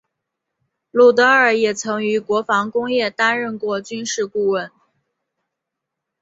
[0.89, 4.71] 鲁德尔也曾于国防工业担任过军事顾问。